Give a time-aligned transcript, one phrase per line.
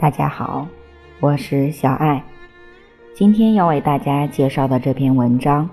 [0.00, 0.64] 大家好，
[1.18, 2.22] 我是小爱。
[3.14, 5.68] 今天要为大家介绍的这篇文章，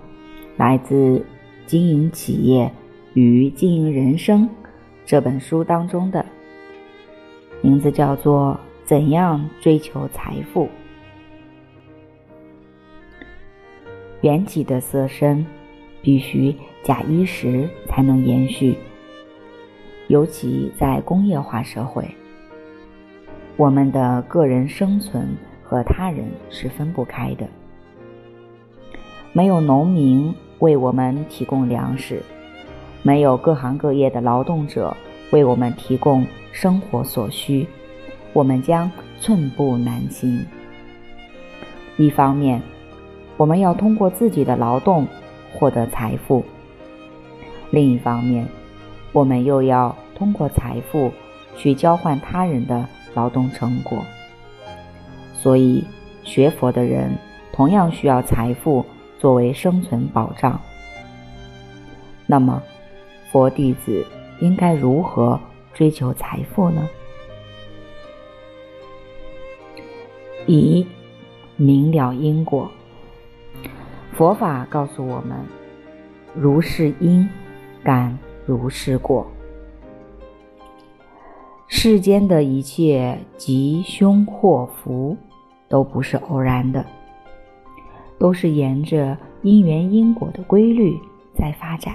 [0.57, 1.19] 来自
[1.67, 2.71] 《经营企业
[3.13, 4.49] 与经营人生》
[5.05, 6.25] 这本书当中的，
[7.61, 10.65] 名字叫做《怎样追求财富》。
[14.21, 15.45] 缘起的色身
[16.01, 18.75] 必须假衣食才能延续。
[20.07, 22.03] 尤其在工业化社会，
[23.57, 25.27] 我们的个人生存
[25.63, 27.47] 和他人是分不开的。
[29.31, 32.21] 没有农民为我们提供粮食，
[33.01, 34.95] 没有各行各业的劳动者
[35.31, 37.65] 为我们提供生活所需，
[38.33, 38.91] 我们将
[39.21, 40.45] 寸步难行。
[41.95, 42.61] 一方面，
[43.37, 45.07] 我们要通过自己的劳动
[45.53, 46.43] 获得财富；
[47.71, 48.45] 另一方面，
[49.13, 51.09] 我们又要通过财富
[51.57, 54.03] 去交换他人的劳动成果，
[55.33, 55.83] 所以
[56.23, 57.11] 学佛的人
[57.51, 58.85] 同样需要财富
[59.17, 60.59] 作为生存保障。
[62.25, 62.61] 那么，
[63.31, 64.05] 佛弟子
[64.39, 65.39] 应该如何
[65.73, 66.87] 追求财富呢？
[70.45, 70.85] 一
[71.55, 72.69] 明了因果，
[74.13, 75.37] 佛法告诉我们：
[76.33, 77.27] 如是因，
[77.83, 78.17] 感。
[78.47, 79.25] 如是果，
[81.77, 85.15] 世间的一切吉凶祸福
[85.67, 86.83] 都不是偶然的，
[88.17, 90.97] 都是沿着因缘因果的规律
[91.33, 91.93] 在发展。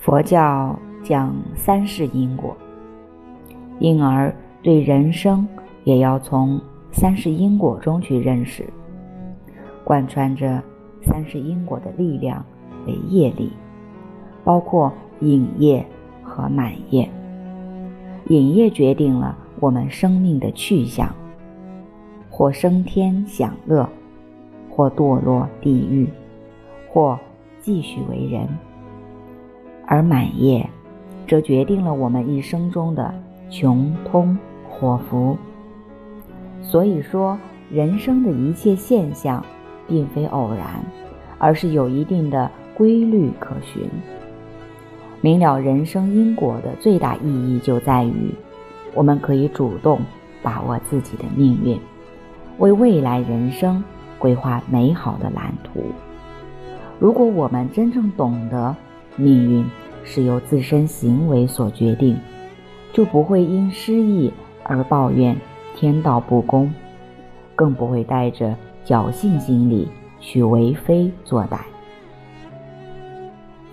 [0.00, 2.54] 佛教讲三世因果。
[3.78, 5.46] 因而，对人生
[5.84, 6.60] 也要从
[6.98, 8.64] 三世因果中去认识，
[9.84, 10.62] 贯穿着
[11.02, 12.42] 三世因果的力量
[12.86, 13.52] 为业力，
[14.42, 14.90] 包括
[15.20, 15.84] 引业
[16.22, 17.06] 和满业。
[18.28, 21.14] 引业决定了我们生命的去向，
[22.30, 23.86] 或升天享乐，
[24.70, 26.08] 或堕落地狱，
[26.88, 27.20] 或
[27.60, 28.46] 继续为人；
[29.86, 30.66] 而满业，
[31.28, 33.12] 则决定了我们一生中的。
[33.50, 34.36] 穷通
[34.68, 35.36] 祸福，
[36.68, 37.38] 所以说
[37.70, 39.42] 人生的一切现象，
[39.86, 40.84] 并非偶然，
[41.38, 43.88] 而是有一定的规律可循。
[45.20, 48.34] 明了人生因果的最大意义就在于，
[48.94, 50.00] 我们可以主动
[50.42, 51.80] 把握自己的命运，
[52.58, 53.82] 为未来人生
[54.18, 55.84] 规划美好的蓝图。
[56.98, 58.74] 如果我们真正懂得
[59.16, 59.64] 命运
[60.04, 62.16] 是由自身行为所决定。
[62.92, 65.36] 就不会因失意而抱怨
[65.76, 66.72] 天道不公，
[67.54, 68.56] 更不会带着
[68.86, 69.86] 侥幸心理
[70.18, 71.58] 去为非作歹。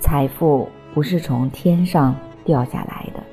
[0.01, 3.23] 财富不是从天上掉下来的，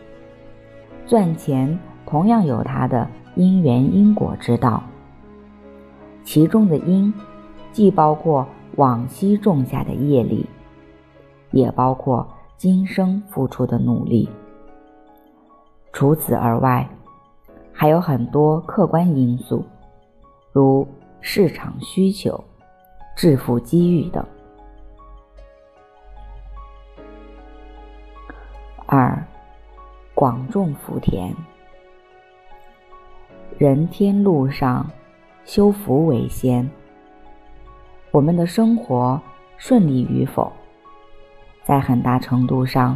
[1.04, 1.76] 赚钱
[2.06, 4.80] 同样有它的因缘因果之道。
[6.22, 7.12] 其中的因，
[7.72, 10.46] 既包括往昔种下的业力，
[11.50, 12.24] 也包括
[12.56, 14.28] 今生付出的努力。
[15.92, 16.88] 除此而外，
[17.80, 19.64] 还有很多客观因素，
[20.52, 20.86] 如
[21.22, 22.44] 市场需求、
[23.16, 24.22] 致富机遇等。
[28.84, 29.26] 二，
[30.14, 31.34] 广种福田。
[33.56, 34.86] 人天路上，
[35.46, 36.70] 修福为先。
[38.10, 39.18] 我们的生活
[39.56, 40.52] 顺利与否，
[41.64, 42.94] 在很大程度上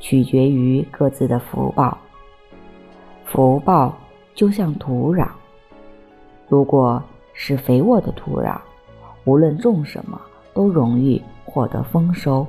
[0.00, 1.96] 取决于各自的福报。
[3.24, 3.96] 福报
[4.34, 5.28] 就像土壤，
[6.48, 7.02] 如果
[7.32, 8.58] 是肥沃的土壤，
[9.24, 10.20] 无论种什么
[10.52, 12.44] 都容易获得丰收；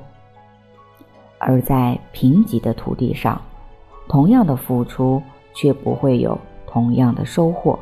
[1.38, 3.40] 而在贫瘠的土地上，
[4.08, 5.22] 同样的付出
[5.54, 7.78] 却不会有同样的收获。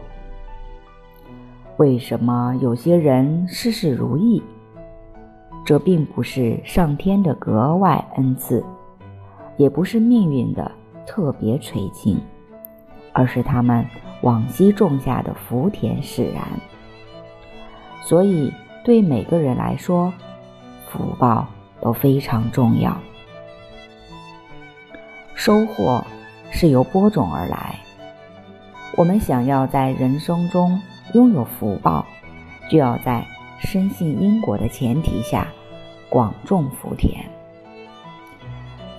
[1.79, 4.43] 为什么有些人事事如意？
[5.65, 8.63] 这并不是上天的格外恩赐，
[9.57, 10.71] 也不是命运的
[11.07, 12.21] 特别垂青。
[13.15, 13.87] 而是他们
[14.21, 16.43] 往昔种下的福田使然，
[18.03, 18.53] 所以
[18.85, 20.13] 对每个人来说，
[20.91, 21.47] 福报
[21.81, 22.95] 都非常重要。
[25.35, 26.05] 收获
[26.51, 27.79] 是由播种而来，
[28.97, 30.81] 我们想要在人生中
[31.15, 32.05] 拥有福报，
[32.69, 33.25] 就要在
[33.59, 35.47] 深信因果的前提下
[36.09, 37.25] 广种福田。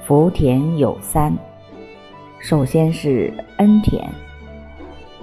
[0.06, 1.34] 福田有三。
[2.40, 4.08] 首先是恩田，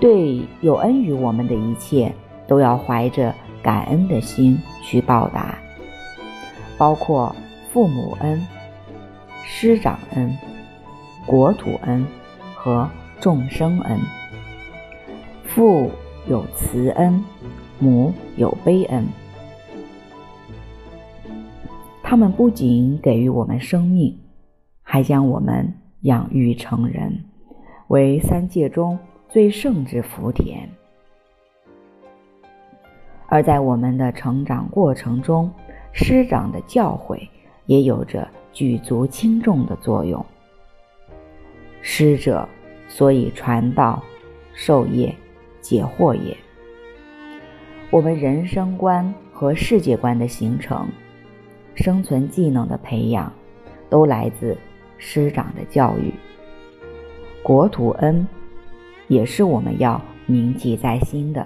[0.00, 2.12] 对有恩于我们的一切，
[2.46, 5.58] 都要怀着感恩的心去报答，
[6.78, 7.34] 包括
[7.70, 8.40] 父母恩、
[9.44, 10.36] 师长恩、
[11.26, 12.06] 国土恩
[12.54, 12.88] 和
[13.20, 14.00] 众生恩。
[15.44, 15.90] 父
[16.26, 17.22] 有慈恩，
[17.78, 19.06] 母有悲恩。
[22.02, 24.18] 他们不仅给予我们生命，
[24.82, 27.24] 还将我们养育成人，
[27.92, 28.98] 为三界中
[29.28, 30.66] 最圣之福田。
[33.26, 35.52] 而在我们的成长过程中，
[35.92, 37.28] 师长的教诲
[37.66, 40.24] 也有着举足轻重的作用。
[41.82, 42.48] 师者，
[42.88, 44.02] 所以传道
[44.54, 45.14] 授业
[45.60, 46.34] 解惑也。
[47.90, 50.88] 我们人生观和世界观的形成。
[51.74, 53.30] 生存技能的培养，
[53.90, 54.56] 都来自
[54.96, 56.10] 师长的教育。
[57.42, 58.26] 国土恩，
[59.08, 61.44] 也是我们要铭记在心的，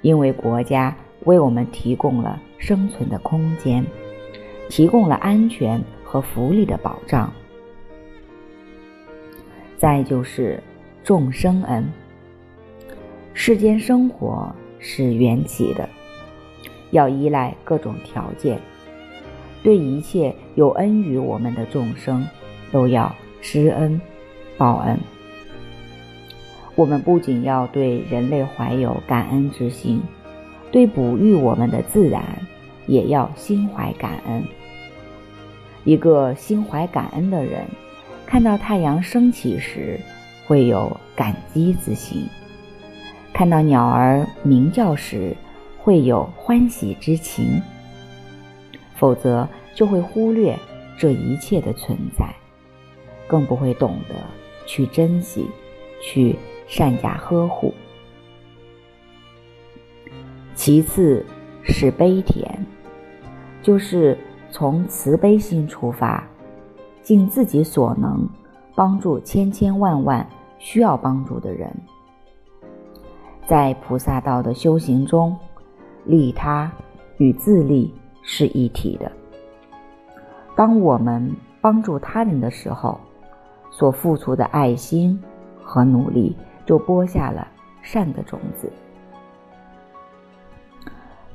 [0.00, 3.84] 因为国家为我们提供了生存的空间，
[4.70, 7.30] 提供了安全和福利的保障。
[9.76, 10.62] 再就是
[11.04, 11.86] 众生恩，
[13.34, 15.86] 世间生活是缘起的，
[16.90, 18.58] 要依赖各种条件。
[19.62, 22.26] 对一切有恩于我们的众生，
[22.72, 24.00] 都要施恩
[24.60, 25.00] 报恩。
[26.74, 30.02] 我们不仅要对人类怀有感恩之心，
[30.70, 32.22] 对哺育我们的自然
[32.86, 34.44] 也要心怀感恩。
[35.84, 37.64] 一个心怀感恩的人，
[38.26, 39.98] 看到太阳升起时，
[40.46, 42.28] 会有感激之心；
[43.32, 45.34] 看到鸟儿鸣叫时，
[45.78, 47.62] 会有欢喜之情。
[48.94, 50.54] 否则就会忽略
[50.98, 52.26] 这一切的存在，
[53.26, 54.14] 更不会懂得
[54.70, 55.50] 去珍惜、
[56.00, 56.38] 去
[56.68, 57.74] 善加呵护。
[60.54, 61.26] 其次
[61.64, 62.46] 是悲田，
[63.60, 64.16] 就是
[64.52, 66.24] 从慈悲心出发，
[67.02, 68.24] 尽自己所能
[68.76, 70.24] 帮助千千万万
[70.60, 71.68] 需要帮助的人。
[73.48, 75.36] 在菩萨道的修行中，
[76.04, 76.70] 利他
[77.16, 77.92] 与自利。
[78.22, 79.10] 是一体的。
[80.54, 83.00] 当我们帮助他人的时候，
[83.70, 85.18] 所付出的爱心
[85.62, 86.36] 和努力，
[86.66, 87.46] 就播下了
[87.82, 88.70] 善的种子。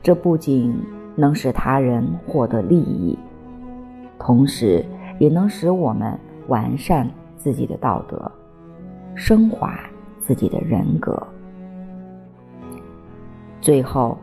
[0.03, 0.77] 这不仅
[1.15, 3.17] 能使他人获得利益，
[4.19, 4.85] 同时
[5.17, 6.17] 也能使我们
[6.47, 8.31] 完善自己的道德，
[9.15, 9.79] 升华
[10.19, 11.25] 自己的人格。
[13.61, 14.17] 最后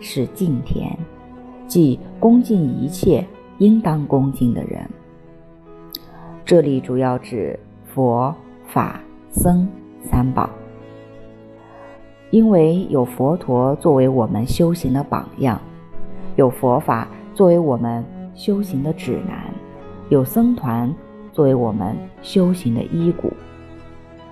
[0.00, 0.98] 是敬田。
[1.68, 3.26] 即恭敬一切
[3.56, 4.86] 应当恭敬的人。
[6.44, 7.58] 这里主要指
[7.94, 8.34] 佛
[8.66, 9.00] 法
[9.30, 9.68] 僧
[10.02, 10.50] 三宝，
[12.30, 15.60] 因为有佛陀作为我们修行的榜样，
[16.34, 18.04] 有佛法作为我们
[18.34, 19.54] 修行的指南，
[20.08, 20.92] 有僧团
[21.32, 23.32] 作为我们修行的依鼓，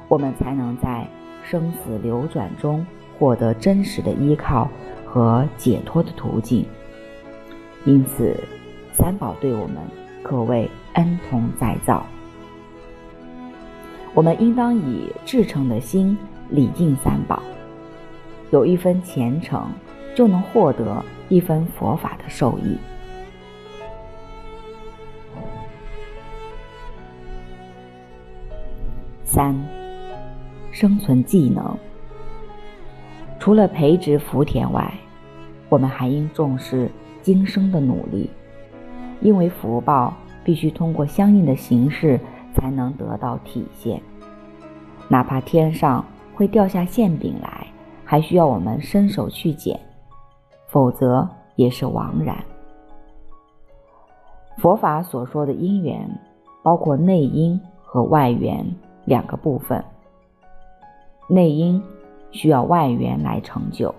[0.09, 1.07] 我们才能在
[1.45, 2.85] 生死流转中
[3.19, 4.69] 获得真实的依靠
[5.07, 6.67] 和解脱的途径。
[7.85, 8.37] 因此，
[8.93, 9.77] 三宝对我们
[10.25, 12.05] 可谓恩同再造。
[14.15, 16.17] 我们应当以至诚的心
[16.49, 17.43] 礼敬三宝，
[18.51, 19.71] 有一分虔诚，
[20.15, 22.77] 就能获得一分佛法的受益。
[29.25, 29.55] 三，
[30.73, 31.77] 生存技能。
[33.39, 34.93] 除了培植福田外，
[35.69, 36.91] 我们还应重视。
[37.23, 38.31] 今生的努力，
[39.21, 42.19] 因为福报必须通过相应的形式
[42.55, 44.01] 才能得到体现。
[45.09, 46.05] 哪怕天上
[46.35, 47.67] 会掉下馅饼来，
[48.05, 49.79] 还需要我们伸手去捡，
[50.69, 52.37] 否则也是枉然。
[54.59, 56.09] 佛法所说的因缘，
[56.63, 58.65] 包括内因和外缘
[59.05, 59.83] 两个部分。
[61.29, 61.83] 内因
[62.31, 63.95] 需要外缘来成就。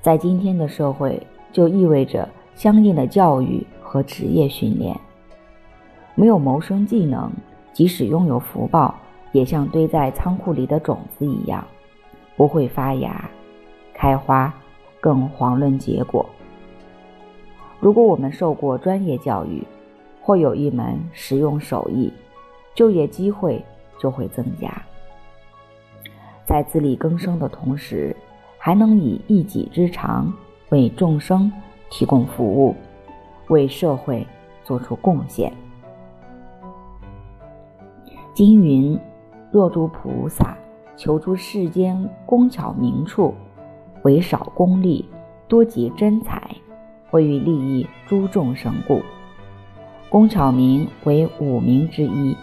[0.00, 4.98] 在今天的社会，就意味着相应的教育和职业训练。
[6.14, 7.30] 没有谋生技能，
[7.72, 8.94] 即使拥有福报，
[9.32, 11.64] 也像堆在仓库里的种子一样，
[12.36, 13.30] 不会发芽、
[13.94, 14.52] 开花，
[15.00, 16.24] 更遑论结果。
[17.78, 19.62] 如果我们受过专业教育，
[20.20, 22.12] 或有一门实用手艺，
[22.74, 23.64] 就业机会
[23.98, 24.70] 就会增加。
[26.44, 28.14] 在自力更生的同时。
[28.62, 30.30] 还能以一己之长
[30.68, 31.50] 为众生
[31.90, 32.74] 提供服务，
[33.48, 34.26] 为社会
[34.64, 35.52] 做出贡献。
[38.32, 38.98] 经云：
[39.50, 40.56] 若诸菩萨
[40.96, 43.34] 求诸世间工巧明处，
[44.02, 45.06] 为少功利，
[45.48, 46.56] 多集真才，
[47.10, 49.02] 为于利益诸众生故。
[50.08, 52.36] 工巧明为五明之一，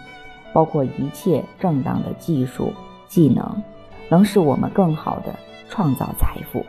[0.52, 2.72] 包括一切正当的技术
[3.06, 3.62] 技能，
[4.08, 5.34] 能使我们更好的
[5.68, 6.64] 创造财富。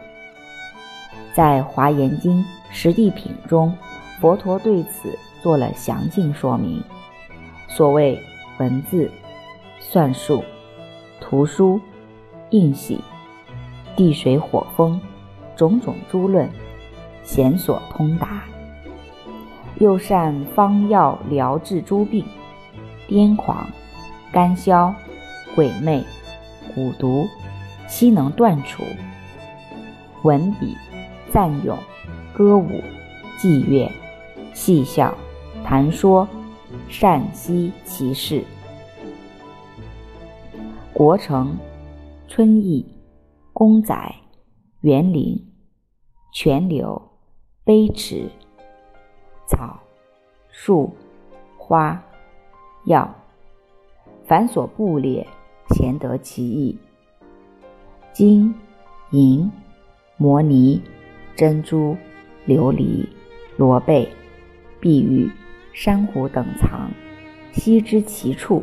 [1.39, 3.73] 在《华严经·十地品》中，
[4.19, 6.83] 佛陀对此做了详尽说明。
[7.69, 8.21] 所谓
[8.57, 9.09] 文字、
[9.79, 10.43] 算术、
[11.21, 11.79] 图书、
[12.49, 12.99] 印玺、
[13.95, 14.99] 地水火风
[15.55, 16.49] 种种诸论，
[17.23, 18.43] 显所通达。
[19.77, 22.25] 又善方药疗治诸病，
[23.07, 23.65] 癫狂、
[24.29, 24.93] 肝消、
[25.55, 26.03] 鬼魅、
[26.75, 27.25] 蛊毒，
[27.87, 28.83] 悉能断除。
[30.23, 30.75] 文笔。
[31.31, 31.77] 赞咏、
[32.33, 32.81] 歌舞、
[33.37, 33.89] 伎乐、
[34.53, 35.15] 戏笑、
[35.63, 36.27] 谈说，
[36.87, 38.43] 善悉其事。
[40.91, 41.55] 国城、
[42.27, 42.85] 春意、
[43.53, 43.95] 公仔、
[44.81, 45.39] 园林、
[46.33, 46.99] 泉流、
[47.63, 48.27] 碑池、
[49.47, 49.79] 草、
[50.49, 50.91] 树、
[51.57, 52.01] 花、
[52.85, 53.07] 药，
[54.25, 55.25] 凡所布列，
[55.75, 56.77] 咸得其意。
[58.11, 58.53] 金、
[59.11, 59.49] 银、
[60.17, 60.81] 摩尼。
[61.39, 61.95] 珍珠、
[62.45, 63.07] 琉璃、
[63.55, 64.09] 罗贝、
[64.81, 65.31] 碧玉、
[65.71, 66.91] 珊瑚等藏，
[67.53, 68.61] 悉知其处，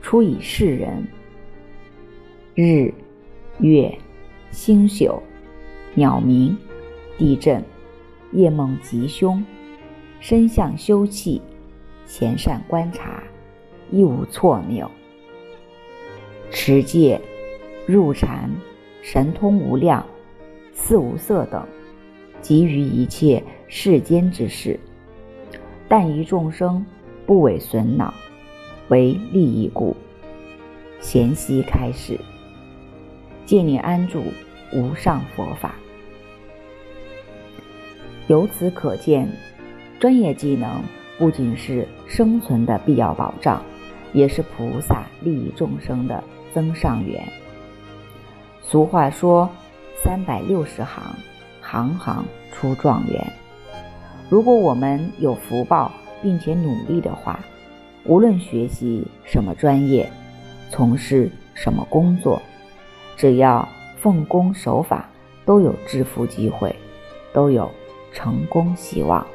[0.00, 1.04] 出以示人。
[2.54, 2.94] 日、
[3.58, 3.92] 月、
[4.52, 5.20] 星宿、
[5.94, 6.56] 鸟鸣、
[7.16, 7.64] 地震、
[8.30, 9.44] 夜梦吉凶、
[10.20, 11.42] 身相修气，
[12.06, 13.20] 贤善观察，
[13.90, 14.88] 亦无错谬。
[16.52, 17.20] 持戒、
[17.86, 18.48] 入禅、
[19.02, 20.06] 神通无量、
[20.72, 21.66] 四无色等。
[22.42, 24.78] 给予一切世间之事，
[25.88, 26.84] 但于众生
[27.26, 28.14] 不为损恼，
[28.88, 29.96] 为利益故。
[31.00, 32.18] 贤悉开示，
[33.46, 34.22] 借你安住
[34.72, 35.74] 无上佛法。
[38.26, 39.30] 由此可见，
[40.00, 40.82] 专业技能
[41.18, 43.62] 不仅是生存的必要保障，
[44.12, 47.22] 也是菩萨利益众生的增上缘。
[48.60, 49.48] 俗话说
[50.02, 51.02] ：“三百六十行。”
[51.70, 53.30] 行行出状元。
[54.30, 57.38] 如果我们有福报并且努力的话，
[58.04, 60.10] 无论学习什么专业，
[60.70, 62.40] 从事什么工作，
[63.16, 63.68] 只要
[64.00, 65.10] 奉公守法，
[65.44, 66.74] 都有致富机会，
[67.34, 67.70] 都有
[68.12, 69.26] 成功希望。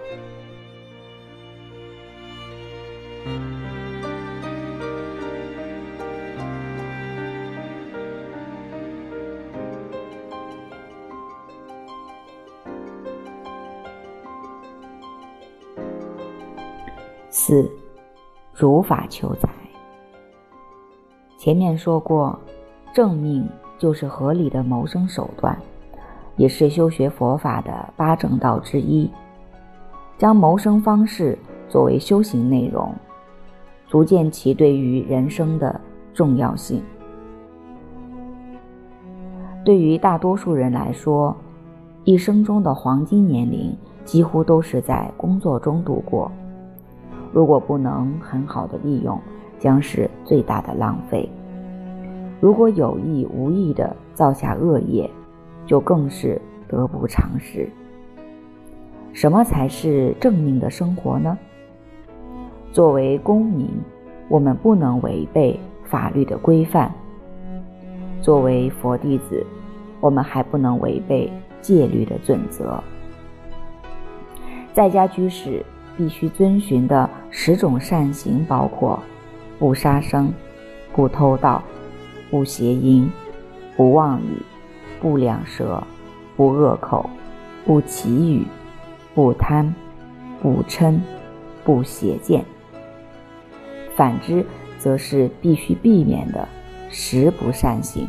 [17.54, 17.70] 四，
[18.52, 19.48] 如法求财。
[21.38, 22.40] 前面说过，
[22.92, 25.56] 正命就是合理的谋生手段，
[26.36, 29.08] 也是修学佛法的八正道之一。
[30.18, 31.38] 将谋生方式
[31.70, 32.92] 作为修行内容，
[33.86, 35.80] 足见其对于人生的
[36.12, 36.82] 重要性。
[39.64, 41.38] 对于大多数人来说，
[42.04, 46.32] 一生中的黄金年龄几乎都是在工作中度过。
[47.34, 49.20] 如果不能很好的利用，
[49.58, 51.28] 将是最大的浪费。
[52.40, 55.10] 如果有意无意的造下恶业，
[55.66, 57.68] 就更是得不偿失。
[59.14, 61.36] 什么才是正命的生活呢？
[62.72, 63.68] 作为公民，
[64.30, 66.92] 我们不能违背法律的规范；
[68.22, 69.44] 作为佛弟子，
[70.00, 72.80] 我们还不能违背戒律的准则。
[74.72, 75.66] 在家居士。
[75.98, 79.00] 必须遵循的十种善行包括：
[79.60, 80.34] 不杀生、
[80.94, 81.64] 不偷盗、
[82.30, 83.10] 不邪淫、
[83.76, 84.42] 不妄语、
[85.02, 85.82] 不两舌、
[86.36, 87.10] 不恶口、
[87.66, 88.46] 不绮语、
[89.14, 89.74] 不贪、
[90.42, 91.00] 不嗔、
[91.64, 92.44] 不邪见。
[93.96, 94.46] 反之，
[94.80, 96.48] 则是必须避免的
[96.90, 98.08] 十不善行。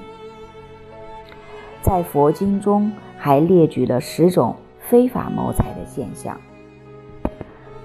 [1.82, 6.40] 在佛经中还列举了十种非法谋财的现象。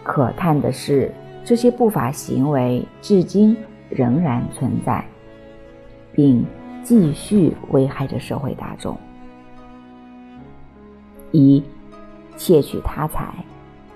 [0.09, 1.13] 可叹的是，
[1.45, 3.55] 这些不法行为至今
[3.91, 5.05] 仍然存在，
[6.11, 6.43] 并
[6.83, 8.97] 继续危害着社会大众。
[11.31, 11.63] 一、
[12.35, 13.31] 窃取他财，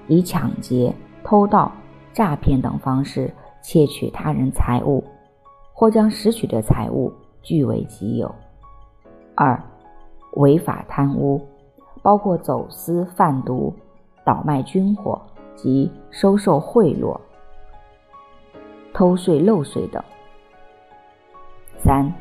[0.07, 0.93] 以抢劫、
[1.23, 1.71] 偷盗、
[2.13, 5.03] 诈骗等方式窃取他人财物，
[5.73, 8.27] 或将拾取的财物据为己有；
[9.33, 9.59] 二、
[10.33, 11.41] 违法贪污，
[12.03, 13.73] 包括走私贩毒、
[14.23, 15.19] 倒卖军火。
[15.55, 17.19] 及收受贿赂、
[18.93, 20.03] 偷税漏税等。
[21.77, 22.13] 三、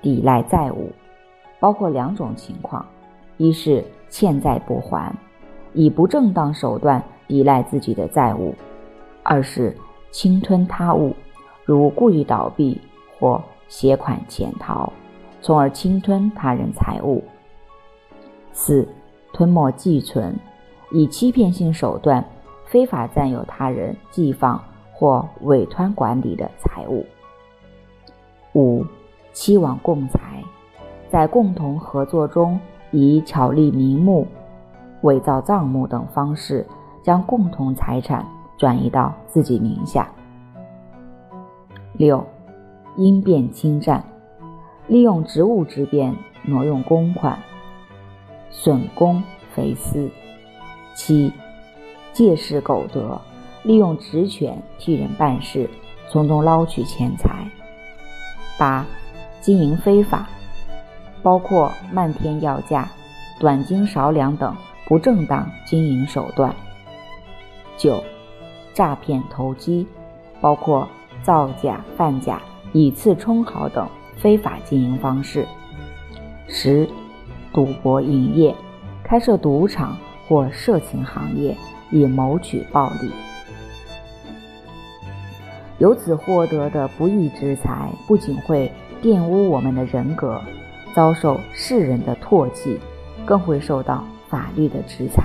[0.00, 0.90] 抵赖债务，
[1.58, 2.84] 包括两种情况：
[3.36, 5.14] 一是欠债不还，
[5.74, 8.54] 以不正当手段抵赖自己的债务；
[9.22, 9.76] 二是
[10.10, 11.14] 侵吞他物，
[11.64, 12.80] 如故意倒闭
[13.18, 14.90] 或携款潜逃，
[15.42, 17.22] 从而侵吞他人财物。
[18.52, 18.88] 四、
[19.32, 20.34] 吞没寄存，
[20.90, 22.24] 以欺骗性手段
[22.70, 24.62] 非法占有他人寄放
[24.92, 27.04] 或委托管理的财物。
[28.54, 28.86] 五、
[29.32, 30.40] 期望共财，
[31.08, 32.60] 在共同合作中，
[32.92, 34.24] 以巧立名目、
[35.00, 36.64] 伪造账目等方式，
[37.02, 38.24] 将共同财产
[38.56, 40.08] 转移到自己名下。
[41.94, 42.24] 六、
[42.96, 44.04] 因变侵占，
[44.86, 47.36] 利用职务之便挪用公款。
[48.48, 49.20] 损公
[49.54, 50.08] 肥私，
[50.94, 51.32] 七
[52.12, 53.20] 借势苟得，
[53.62, 55.68] 利用职权替人办事，
[56.10, 57.46] 从中捞取钱财。
[58.58, 58.86] 八
[59.40, 60.28] 经营非法，
[61.22, 62.90] 包括漫天要价、
[63.38, 64.54] 短斤少两等
[64.86, 66.54] 不正当经营手段。
[67.76, 68.02] 九
[68.74, 69.86] 诈骗投机，
[70.40, 70.86] 包括
[71.22, 75.46] 造假、贩假、以次充好等非法经营方式。
[76.46, 76.88] 十
[77.52, 78.54] 赌博营业，
[79.02, 79.96] 开设赌场
[80.28, 81.56] 或色情行业
[81.90, 83.10] 以谋取暴利，
[85.78, 88.70] 由此获得的不义之财，不仅会
[89.02, 90.40] 玷污我们的人格，
[90.94, 92.78] 遭受世人的唾弃，
[93.26, 95.22] 更会受到法律的制裁。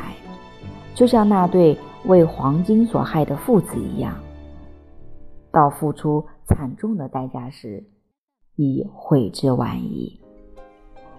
[0.93, 4.15] 就像那对为黄金所害的父子一样，
[5.51, 7.83] 到付出惨重的代价时，
[8.55, 10.19] 已悔之晚矣。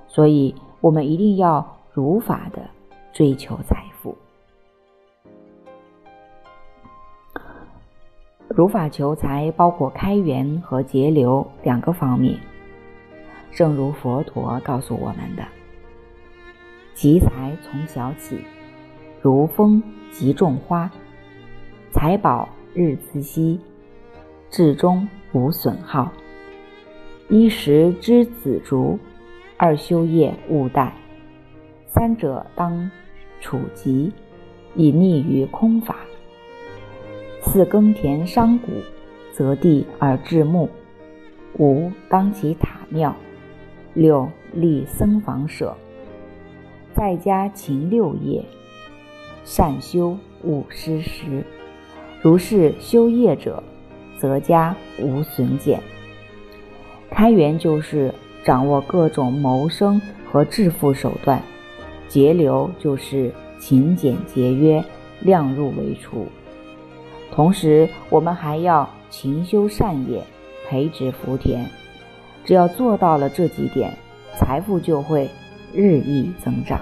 [0.06, 0.54] 所以。
[0.82, 2.60] 我们一定要如法的
[3.12, 3.95] 追求财富。
[8.48, 12.38] 如法求财包括开源和节流两个方面。
[13.52, 15.44] 正如佛陀告诉我们的
[16.94, 18.38] ：“积财从小起，
[19.20, 20.90] 如风即种花，
[21.90, 23.60] 财宝日自息，
[24.50, 26.12] 至终无损耗。
[27.28, 28.98] 一食之子足。”
[29.58, 30.90] 二修业勿怠，
[31.86, 32.90] 三者当
[33.40, 34.12] 处吉，
[34.74, 35.96] 以逆于空法。
[37.56, 38.66] 四耕田商贾，
[39.32, 40.68] 择地而治木。
[41.58, 43.16] 五当起塔庙。
[43.94, 45.74] 六立僧房舍。
[46.92, 48.44] 在家勤六业，
[49.42, 51.42] 善修勿失时。
[52.20, 53.62] 如是修业者，
[54.18, 55.80] 则家无损减。
[57.08, 58.12] 开源就是。
[58.44, 59.98] 掌握各种谋生
[60.30, 61.40] 和致富手段，
[62.06, 64.84] 节流就是勤俭节约、
[65.20, 66.26] 量入为出。
[67.32, 70.22] 同时，我们还要勤修善业、
[70.68, 71.66] 培植福田。
[72.44, 73.92] 只要做到了这几点，
[74.38, 75.28] 财富就会
[75.74, 76.80] 日益增长。